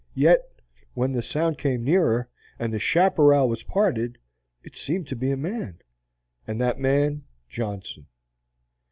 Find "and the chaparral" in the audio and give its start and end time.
2.57-3.47